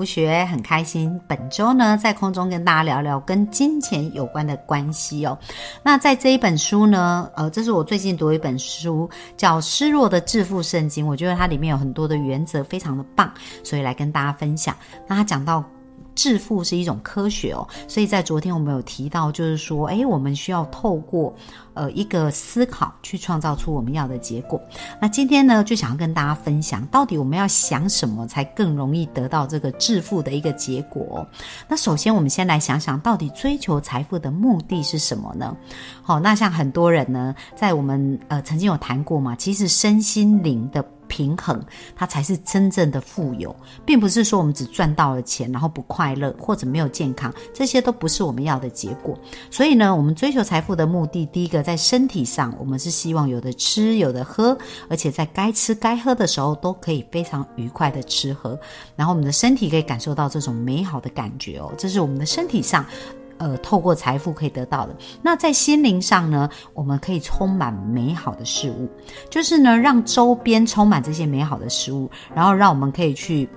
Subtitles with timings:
[0.00, 5.38] 同学很开心，本周呢在空中跟大家聊聊跟金钱有关的关系哦。
[5.82, 13.30] 那在这一本书呢，呃，这是我最近读一本书，叫《失落的致富圣经》，我觉得它里面有很多的原则，非常的棒，
[13.62, 14.74] 所以来跟大家分享。
[15.06, 15.62] 那他讲到。
[16.20, 21.34] 致富是一种科学哦，所以在昨天我们有提到，就是说，诶，我们需要透过
[21.72, 24.60] 呃一个思考去创造出我们要的结果。
[25.00, 31.26] 那今天呢，就想要跟大家分享，到底我们要想什么才更容易得到这个致富的一个结果？
[31.66, 35.56] 那首先，我们先来想想到底追求财富的目的是什么呢？
[36.02, 40.84] 好，那像很多人呢，在我们呃曾经有谈过嘛，其实身心灵的。
[41.10, 41.60] 平衡，
[41.94, 49.18] 它才是真正的富有，并不是说我们只赚到了钱，然后不快乐或者没有健康，这些都不是我们要的结果。
[49.50, 54.56] 所以呢，我们追求财富的目的，第一个在身体上，我们是希望有的吃，有的喝，
[54.88, 58.58] 而且在该吃该喝的时候都可以非常愉快的吃喝，
[58.94, 62.86] 然后我们的身体可以感受到这种美好的感觉哦，这是我们的身体上。
[63.40, 64.94] 呃，透过财富可以得到的。
[65.20, 68.88] 那在心灵上呢，我们可以充满美好的事物，
[69.28, 73.48] 就是呢，让周边充满这些美好的事物，然后让我们可以去。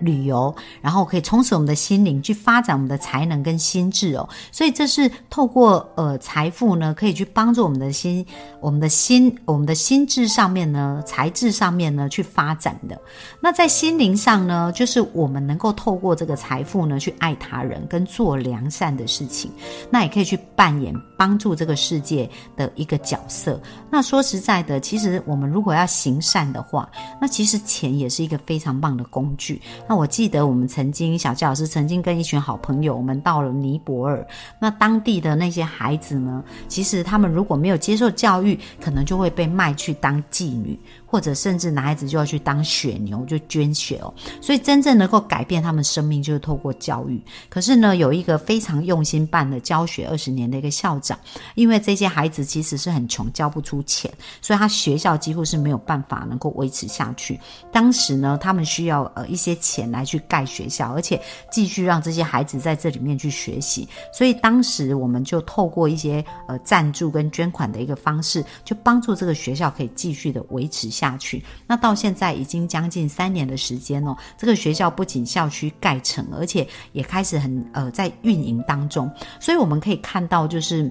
[0.00, 4.28] 旅游，然后可以充实我们的心灵，去发展我们的才能跟心智哦。
[4.50, 8.24] 所以这是透过呃财富呢，可以去帮助我们的心、
[8.60, 13.00] 我们的心、我们的心智上面呢，才智上面呢去发展的。
[13.40, 19.50] 那在心灵上呢，就是我们能够透过这个财富呢，去爱他人跟做良善的事情。
[19.90, 23.60] 那也可以去扮演帮助这个世界的一个角色。
[23.90, 26.88] 那说实在的，其实我们如果要行善的话，
[27.20, 29.60] 那其实钱也是一个非常棒的工具。
[29.90, 34.24] 那我记得我们曾经小教老师曾经跟一群好朋友，我们到了尼泊尔。
[34.60, 40.78] 那当地的那些孩子呢，其实他们如果没有接受教育，可能就会被卖去当妓女。
[41.10, 44.14] 或者甚至男孩子就要去当血牛，就捐血哦。
[44.40, 47.20] 所以真正能够改变他们生命，就是透过教育。
[47.48, 51.18] 可是呢，有一个非常用心办的教学二十年的一个校长，
[51.56, 54.08] 因为这些孩子其实是很穷，交不出钱，
[54.40, 57.40] 所以他学校几乎是没有办法能够维持下去。
[57.72, 63.88] 当时呢，他们需要呃一些钱来去盖学校，而且继续让这些孩子在这里面去学习。
[64.12, 70.88] 所以当时我们就透过一些呃赞助跟捐款的一个方式，就帮助这个学校可以继续的维持。
[71.00, 74.16] 下去，那到现在已经将近三年的时间了。
[74.36, 80.90] 这个学校不仅校区盖成，而且也开始很呃在运营当中，所以我们可以看到就是。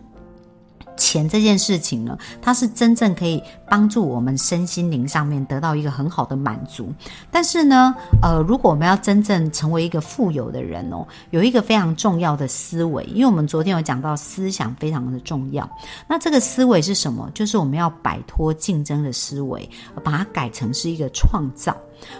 [0.99, 6.93] 钱这件事情呢，它是真正可以帮助我们身心灵上面得到一个很好的满足。
[7.31, 15.67] 但是呢，呃，如果我们要真正成为一个富有的人哦，有一个非常重要的思维，因为我们昨天有讲到思想非常的重要。
[16.07, 17.29] 那这个思维是什么？
[17.33, 19.67] 就是我们要摆脱竞争的思维，
[20.03, 21.75] 把它改成是一个创造，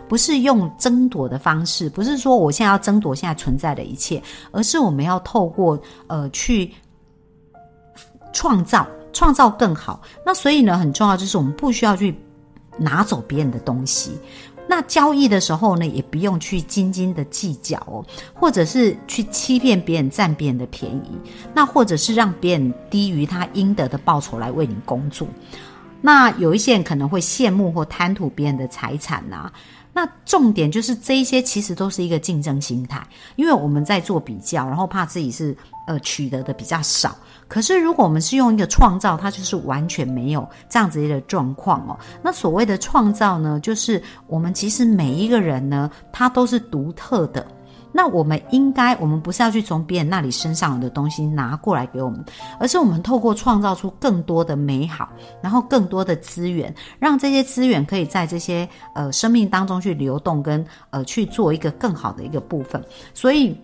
[0.08, 6.72] 不是用争夺的方式，不是说我现在要争夺现在存在的一切，而是我们要透过呃去。
[8.34, 10.02] 创造，创造更好。
[10.26, 12.16] 那所以呢，很重要就是我们不需要去
[12.78, 14.18] 拿走别人的东西。
[14.68, 21.18] 那交易的时候呢，也不用去斤斤的计较哦，或者是去欺骗别人占别人的便宜，
[21.56, 25.28] 那或者是让别人低于他应得的报酬来为你工作。
[26.02, 29.52] 那有一些人可能会羡慕或贪图别人的财产呐。
[29.92, 35.54] 那重点就是这一些其实都是一个竞争心态，因为我们在做比较，然后怕自己是
[35.90, 37.18] 呃取得的比较少。
[37.48, 41.98] 可是如果我们是用一个创造，它就是完全没有这样子的状况哦。
[42.22, 47.44] 那所谓的创造呢，就是我们其实每一个人呢，他都是独特的。
[47.92, 52.24] 那我们应该，我们不是要去从别人那里身上有的东西拿过来给我们，
[52.60, 55.10] 而是我们透过创造出更多的美好，
[55.42, 62.80] 然后更多的资源，让这些资源可以在这些呃生命当中去流动，跟呃去做一个更好的一个部分。
[63.16, 63.60] 所以。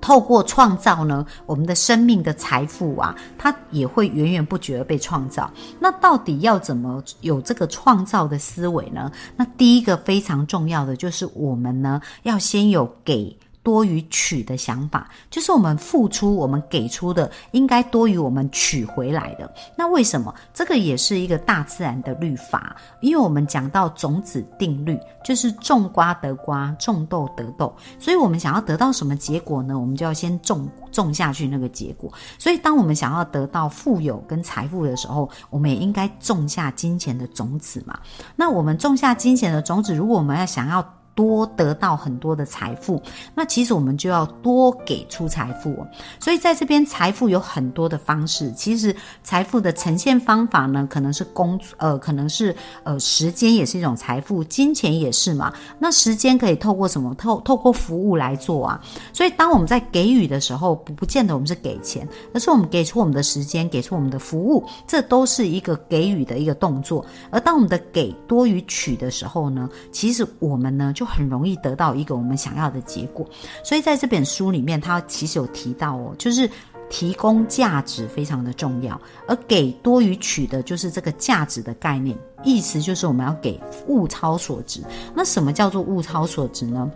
[0.00, 5.50] 透过创造呢，我们的生命的财富啊，它也会源源不绝的被创造。
[5.80, 9.10] 那到底要怎么有这个创造的思维呢？
[9.36, 19.52] 那第一个非常重要的就是我们呢，要先有给多于取的想法，就是我们付出，我们给出的应该多于我们取回来的。
[19.76, 20.32] 那为什么？
[20.54, 27.74] 这个也是一个大自然的律法，因为我们讲到种子定律，就是种瓜得瓜，种豆得豆。
[27.98, 29.76] 所以我们想要得到什么结果呢？
[29.76, 32.08] 我们就要先种种下去那个结果。
[32.38, 37.98] 所以当我们想要得到富有跟财富的时候，我们也应该种下金钱的种子嘛。
[38.36, 40.88] 那我们种下金钱的种子，如果我们要想要。
[41.16, 43.02] 多得到很多的财富，
[43.34, 45.74] 那其实我们就要多给出财富。
[46.20, 48.52] 所以在这边，财富有很多的方式。
[48.52, 52.54] 其实财富的呈现方法呢，可能是工，呃，可能是
[52.84, 55.50] 呃，时间也是一种财富，金钱也是嘛。
[55.78, 57.14] 那时间可以透过什么？
[57.14, 58.78] 透透过服务来做啊。
[59.10, 67.02] 所以当我们在给予的时候，不不见得我们是给钱，而是我们给出我们的时间，给出我们的服务，这都是一个给予的一个动作。
[67.30, 71.05] 而当我们的给多于取的时候呢，其实我们呢就。
[71.06, 73.26] 很容易得到一个我们想要的结果，
[73.64, 76.50] 所以在这本书里面，他其实有提到哦，就是
[76.90, 84.82] 提供价值非常的重要，而给多于取的，就是这个价值的概念，意思就是我们要给物超所值。
[85.14, 86.90] 那什么叫做物超所值呢？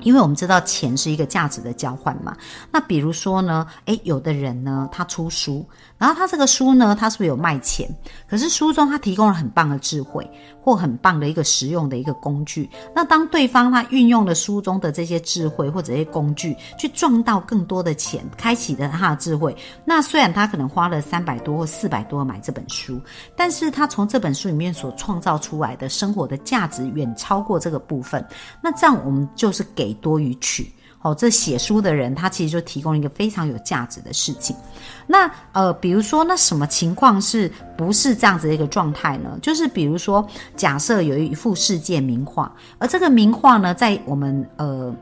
[0.00, 2.36] 因为我们知道钱是一个价值的交换嘛。
[2.70, 5.66] 那比如说呢，诶，有的人呢，他出书。
[5.98, 7.88] 然后他这个书呢，他是不是有卖钱？
[8.28, 10.28] 可是书中他提供了很棒的智慧，
[10.60, 12.68] 或很棒的一个实用的一个工具。
[12.94, 19.56] 那当对方他运用了书中的这些智慧或者一些工具，去赚到更多的钱，开启了他的智慧。
[19.84, 23.00] 那虽然他可能花了三百多或四百多买这本书，
[23.34, 28.22] 但是他从这本书里面所创造出来的生活的价值远超过这个部分。
[28.62, 30.70] 那这样我们就是给多于取。
[31.06, 34.56] 哦，这写书的人他其实就提供一个非常有价值的事情。
[35.06, 39.38] 那呃，比如说，那什么情况是不是这样子的一个状态呢？
[39.42, 40.26] 就是比如说，
[40.56, 44.94] 假设有一幅世界名画，而这个名画呢，在我们呃。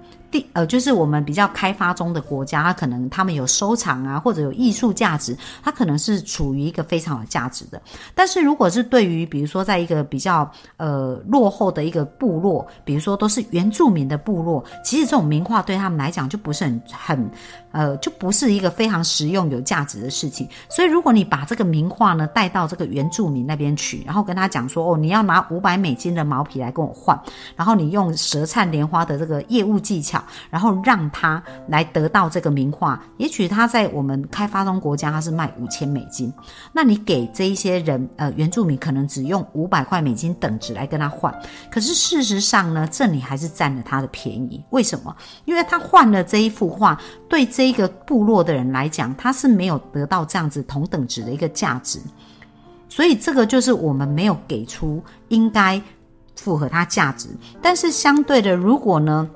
[0.53, 7.81] 呃，就是我们比较开发中的国家，它可能他们有收藏啊，或者有艺术价值，它可能是处于一个非常有价值的。
[8.17, 17.31] 但是如果是对于比如说在一个比较呃落后的一个部落，比如说都是原住民的部落，其实这种名画对他们来讲就不是很很
[17.71, 20.49] 呃，就不是一个非常实用有价值的事情。
[20.69, 27.19] 所以如果你把这个名画呢带到这个原住民那边去，然后跟他讲说哦，你要拿五百美金的毛皮来跟我换，
[27.57, 30.23] 然后你用舌灿莲花的这个业务技巧。
[30.51, 36.33] 然后让他来得到这个名画，也许他在我们开发中国家他是卖五千美金，
[36.73, 41.35] 那你给这一些人呃原住民可能只用五百块美金等值来跟他换，
[41.71, 44.63] 可是事实上呢，这里还是占了他的便宜。
[44.71, 45.15] 为什么？
[45.45, 46.97] 因为他换了这一幅画，
[47.29, 51.99] 对这个部落的人来讲，他是没有得到这样子同等值的一个价值，
[52.95, 55.83] 所以这个就是我们没有给出应该
[56.37, 57.29] 符合他价值。
[57.61, 59.29] 但是相对的，如果呢？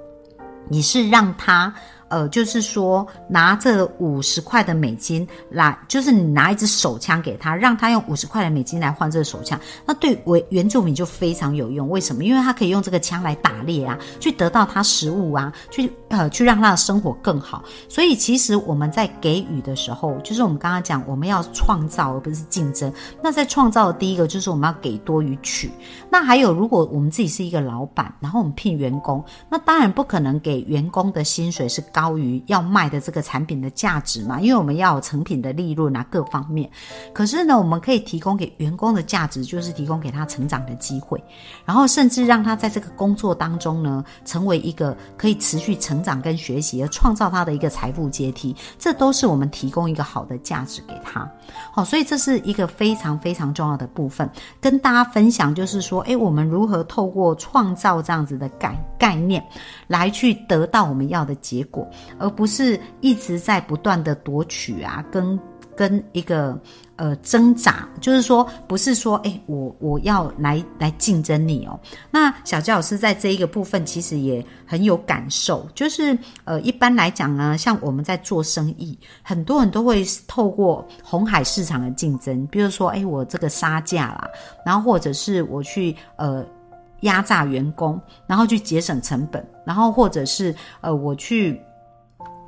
[0.68, 1.74] 你是让他，
[2.08, 11.88] 呃，就是说拿这五十块的美金来，就是你拿一支手枪给他，让他用五十块的美金来换这个手枪，那对为原住民就非常有用。
[11.88, 12.24] 为什么？
[12.24, 17.62] 因为他可以用这个枪来打猎啊，去得到他食物啊，去呃去让他的生活更好。
[17.88, 22.92] 所以其实我们在给予的时候，就是我们刚刚讲，我们要创造而不是竞争。
[23.22, 25.70] 那在创造的第一个就是我们要给多于取。
[26.10, 36.70] 那还有，如果我们自己是一个老板，然后我们聘员工，那当然不可能给员工的薪水是高于要卖的这个产品的价值嘛，因为我们要有成品的利润啊，各方面。
[37.12, 41.20] 可是呢，我们可以提供给员工的价值，就是提供给他成长的机会，
[41.64, 48.54] 然后甚至让他在这个工作当中呢，成为一个可以持续成长跟学习，而创造他的一个财富阶梯。
[48.78, 51.28] 这都是我们提供一个好的价值给他。
[51.72, 54.30] 好，所以这是一个非常非常重要的部分，
[54.60, 55.98] 跟大家分享，就是说。
[56.02, 59.42] 诶，我们如何透过创造这样子的概概念，
[59.86, 61.87] 来去得到我们要的结果，
[62.18, 65.38] 而不是一直在不断的夺取啊，跟
[65.76, 66.60] 跟一个
[66.96, 71.78] 呃挣扎，就是说，不是说，诶，我我要来来竞争你哦。
[72.10, 84.28] 那小教老师在这一个部分其实也很有感受，就是呃，一般来讲呢，像我们在做生意，很多人都会透过红海市场的竞争，比如说，诶，我这个杀价啦，
[84.66, 86.44] 然后或者是我去呃
[87.02, 91.62] 压榨员工，然后去节省成本，然后或者是呃我去。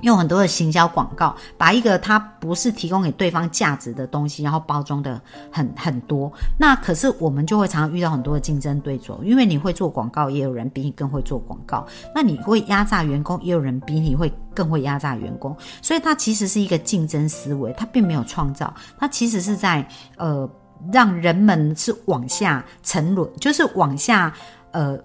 [0.03, 6.33] 用很多的行销广告，把一个它不是提供给对方价值的东西，然后包装的很很多。
[6.59, 11.87] 那可是我们就会常常遇到很多的竞争对手，因为你会做广告，也有人比你更会做广告。
[12.15, 15.57] 那你会压榨员工，也有人比你会更会压榨员工。
[15.83, 20.49] 所以它其实是一个竞争思维，它并没有创造，它其实是在呃
[20.93, 24.33] 让人们是往下沉沦，就是往下
[24.73, 24.99] 呃。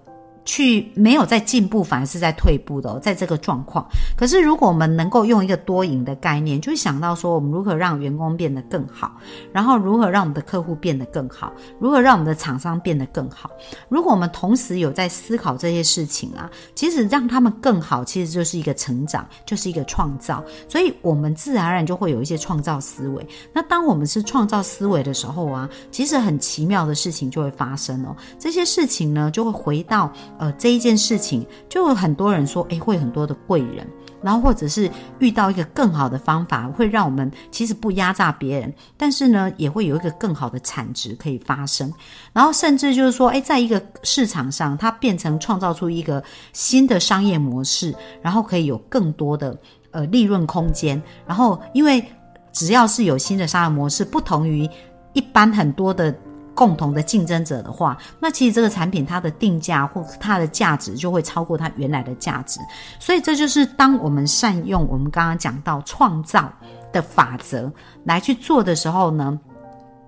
[0.46, 3.84] 去没有在进步，反而是在退步的，在这个状况。
[4.16, 9.12] 可是，如果我们能够用一个多赢的概念，就会想到说，我们如何让员工变得更好，
[9.52, 13.50] 然后如何让我们的客户变得更好，如何让我们的厂商变得更好。
[13.88, 20.42] 如果我们同时有在思考这些事情啊，其实让他们更好，其实就是一个成长，就是一个创造。
[20.68, 23.26] 所以，我们自然而然就会有一些创造思维。
[23.52, 28.14] 那当我们是创造思维的时候啊，其实很奇妙的事情就会发生哦。
[28.38, 30.08] 这些事情呢，就会回到。
[30.38, 33.86] 呃，这一件事情，就有很多人说，诶，会很多的贵人，
[34.22, 41.92] 然后或者是遇到一个更好的方法，会让我们其实不压榨别人，但是呢，也会有一个更好的产值可以发生，
[42.32, 49.58] 然后甚至就是说，诶，在一个市场上，它变成创造出一个新的商业模式，然后可以有更多的
[49.90, 52.04] 呃利润空间，然后因为
[52.52, 54.68] 只要是有新的商业模式，不同于
[55.12, 56.14] 一般很多的。
[56.56, 62.58] 共同的竞争者的话，那其实这个产品它的定价或它的价值就会超过它原来的价值，
[62.98, 66.52] 所以这就是当我们善用我们刚刚讲到创造
[66.92, 67.70] 的法则
[68.04, 69.38] 来去做的时候呢。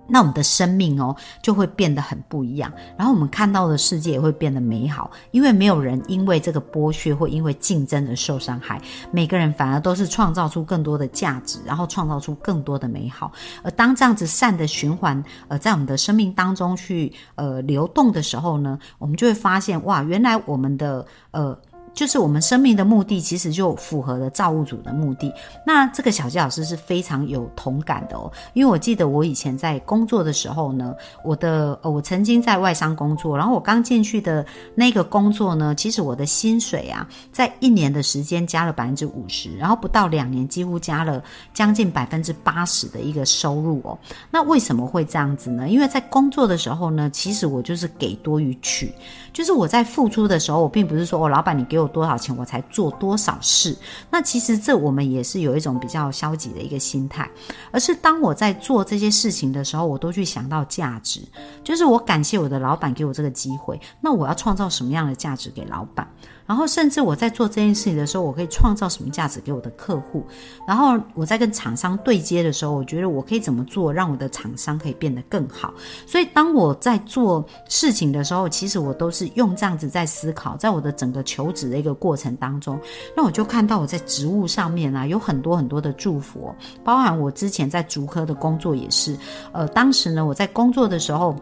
[0.09, 13.31] 那我们的生命哦，就会变得很不一样，然后我们看到的世界也会变得美好，因为没有人因为这个剥削或因为竞争而受伤害，每个人反而都是创造出更多的价值，然后创造出更多的美好。
[13.63, 21.57] 而当这样子善的循环呃在我们的生命当中去呃流动的时候呢，我们就会发现哇，原来我们的呃。
[21.93, 25.33] 就是我们生命的目的，其实就符合了造物主的目的。
[25.65, 30.93] 那这个小鸡老师是非常有同感的哦，因为我记得我以前在工作的时候呢，
[31.23, 43.97] 我的呃，我曾经在外商工作，然后我刚进去的那个工作呢，其实我的薪水啊，在一年的时间加了百分之五十，然后不到两年，几乎加了将近百分之八十的一个收入哦。
[44.29, 45.67] 那为什么会这样子呢？
[45.67, 48.93] 因为在工作的时候呢，其实我就是给多于取，
[49.33, 51.89] 就是我在付出的时候，我并不是说我老板你给有。
[51.89, 53.75] 多少钱我才做多少事？
[54.11, 57.27] 那其实这我们也是有一种比较消极的一个心态，
[57.71, 61.19] 而是当我在做这些事情的时候，我都去想到价值，
[61.63, 66.07] 就是我感谢我的老板给我这个机会，那我要创造什么样的价值给老板？
[66.49, 70.25] 然后，甚至我在做这件事情的时候，我可以创造什么价值给我的客户？
[70.67, 75.71] 然后我在跟厂商对接的时候，我觉得我可以怎么做，让我的厂商可以变得更好？
[76.07, 82.79] 所以，当我在做事情的时候，其实我都是用这样子在思考，在我的整个求职的一个过程当中，
[83.15, 86.51] 那我就看到我在职务上面啊，有很多很多的祝福，
[86.83, 89.15] 包含我之前在竹科的工作也是。
[89.51, 91.35] 呃，当时呢，我在工作的时候，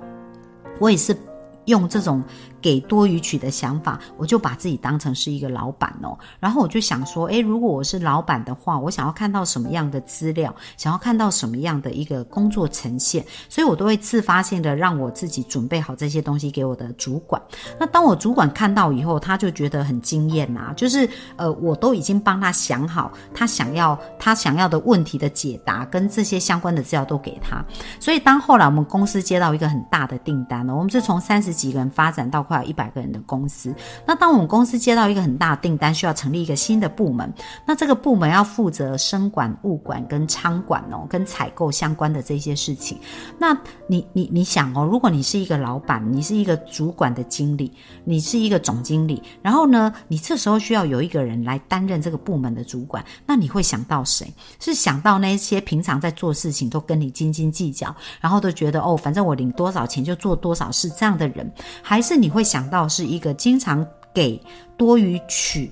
[0.80, 1.16] 我也是
[1.64, 2.22] 用这种。
[2.62, 6.18] 给多余取的想法，我就把自己当成是一个老板哦。
[6.40, 17.40] 然后我就想说，诶，如果我是老板的话，我想要看到什么样的资料，想要看到什么样的一个工作呈现，所以我都会自发性的让我自己准备好这些东西给我的主管。
[17.80, 27.64] 那当我主管看到以后，他就觉得很惊艳呐，就是呃，我都已经帮他想好他想要他想要的问题的解答，跟这些相关的资料都给他。
[28.00, 32.47] 所以当后来我们公司接到一个很大的订单了，我们是从三十几个人发展到。
[32.48, 33.76] 快一百个人的公司，
[34.06, 37.32] 那当我们公司接到一个很大的订单，需要成立一个新的部门，
[37.66, 42.98] 那这个部门要负责生管、物管跟仓管哦，跟采购相关的这些事情。
[43.38, 43.56] 那
[43.88, 47.70] 你你你想哦，如果你是一个老板，你是一个主管的经理，
[48.06, 54.32] 你是一个总经理，然后呢，你这时候需要有一个人来担任这个部门的主管，那你会想到谁？
[54.62, 61.52] 是想到那些平常在做事情都跟你斤斤计较，然后都觉得哦，反正我领多少钱就做多少事这样的人，
[61.82, 62.32] 还是你？
[62.37, 64.40] 会会想到是一个经常给
[64.78, 65.72] 多于取。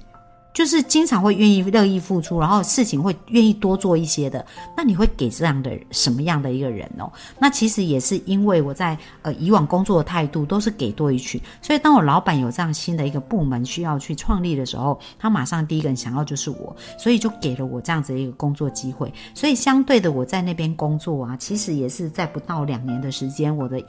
[0.56, 4.44] 就是经常会愿意乐意付出，然后事情会愿意多做一些的。
[4.76, 7.12] 那你会给这样的什么样的一个人哦？
[7.38, 19.14] 那其实也是因为我在呃以往工作的态度都是给多一取，所以当我老板有这样新的一个部门需要去创立的时候，他马上第一个人想要就是我，所以就给了我这样子的一个工作机会。
[19.34, 23.84] 所以相对的，我在那边工作啊，其实也是在不到两年的时间，我的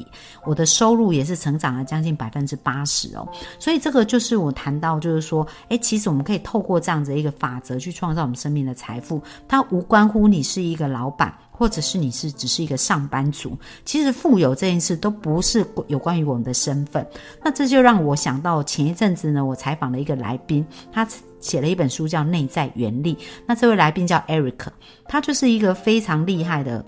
[0.44, 3.24] 我的收入也是成长了将近百分之八十哦。
[3.60, 6.55] 所以这个就是我谈到，就是说，哎，其实我们可以透。
[6.56, 13.54] 透过这样子一个法则去创造我们生命的财富，它无关乎你是一个老板，或者是你是只是一个上班族。
[13.84, 17.06] 其实富有这件事都不是有关于我们的身份。
[17.44, 21.06] 那这就让我想到前一阵子呢，我采访了一个来宾，他
[21.40, 23.14] 写了一本书叫《内在原力》。
[23.44, 24.68] 那这位来宾叫 Eric，
[25.04, 26.82] 他就是一个非常厉害的。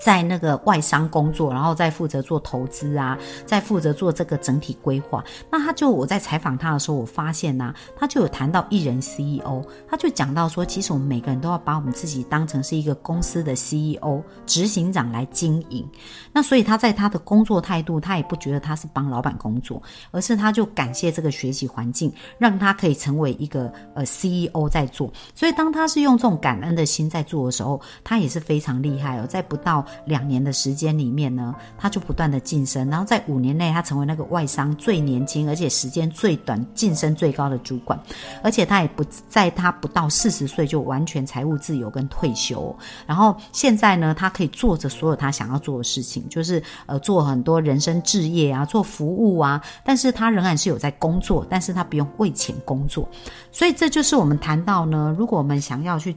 [0.00, 5.24] 在那个外商工作，然后再负责做投资啊，再负责做这个整体规划。
[5.50, 15.88] 那他就我在采访他的时候，我发现呢，他就有谈到艺人 CEO，他就讲到说，其实我们每个人都要把我们自己当成是一个公司的 CEO、执行长来经营。
[16.32, 25.12] 那所以他在他的工作态度，他也不觉得他是帮老板工作，而是他就感谢这个学习环境，让他可以成为一个呃 CEO 在做。
[25.34, 37.98] 所以当他是用这种感恩的心在做的时候，他也是非常厉害哦，在不到两年的时间里面呢，他就不断的晋升，然后在五年内，他成为那个外商最年轻而且时间最短、晋升最高的主管，
[38.42, 42.74] 而且他也不在他不到四十岁就完全财务自由跟退休。
[43.06, 53.08] 然后现在呢，他可以做着所有他想要做的事情，就是呃做很多人生置业啊，做服务啊，但是他仍然是有在工作，但是他不用为钱工作。
[53.50, 56.14] 所以这就是我们谈到呢，如果我们想要去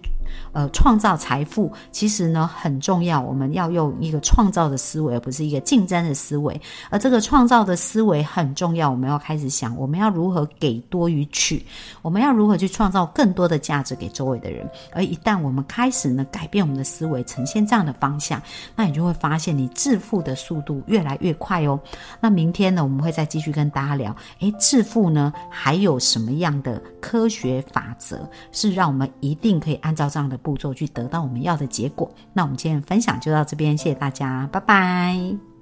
[0.53, 3.47] 呃创造财富，其实呢很重要，我们。
[3.57, 6.59] 要用一个创造的思维，而不是一个竞争的思维。
[6.89, 11.65] 而这个创造的思维很重要，我们要开始想，我们要如何给多于取，
[12.01, 14.69] 我们要如何去创造更多的价值给周围的人。
[14.93, 18.41] 而一旦我们开始呢改变我们的思维，呈现这样的方向，
[18.75, 21.79] 那你就会发现你致富的速度越来越快哦。
[22.21, 32.11] 那明天呢，我们会再继续跟大家聊，诶，致富呢还有什么样的科学法则，是让我们一定可以按照这样的步骤去得到我们要的结果？
[32.33, 33.45] 那我们今天的分享就到。
[33.45, 35.56] 这边谢谢大家，拜拜。